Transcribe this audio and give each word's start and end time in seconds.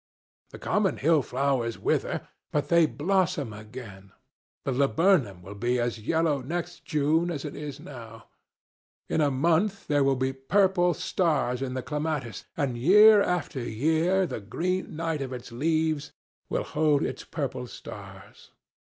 The 0.49 0.57
common 0.57 0.97
hill 0.97 1.21
flowers 1.21 1.77
wither, 1.77 2.27
but 2.51 2.69
they 2.69 2.87
blossom 2.87 3.53
again. 3.53 4.11
The 4.63 4.71
laburnum 4.71 5.43
will 5.43 5.53
be 5.53 5.79
as 5.79 5.99
yellow 5.99 6.41
next 6.41 6.83
June 6.85 7.29
as 7.29 7.45
it 7.45 7.55
is 7.55 7.79
now. 7.79 8.27
In 9.09 9.21
a 9.21 9.29
month 9.29 9.85
there 9.85 10.03
will 10.03 10.15
be 10.15 10.33
purple 10.33 10.95
stars 10.95 11.61
on 11.61 11.75
the 11.75 11.83
clematis, 11.83 12.45
and 12.57 12.79
year 12.79 13.21
after 13.21 13.59
year 13.59 14.25
the 14.25 14.39
green 14.39 14.95
night 14.95 15.21
of 15.21 15.31
its 15.31 15.51
leaves 15.51 16.13
will 16.49 16.63
hold 16.63 17.03
its 17.03 17.23
purple 17.23 17.67
stars. 17.67 18.49